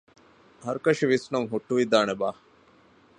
[0.65, 2.29] ހަރުކަށި ވިސްނުން ހުއްޓުވިދާނެބާ؟